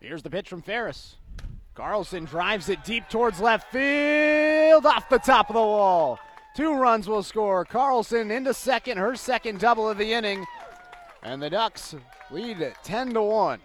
[0.00, 1.16] Here's the pitch from Ferris.
[1.74, 6.18] Carlson drives it deep towards left field, off the top of the wall.
[6.56, 7.66] Two runs will score.
[7.66, 10.46] Carlson into second, her second double of the inning,
[11.22, 11.94] and the Ducks
[12.30, 13.60] lead 10 to 1.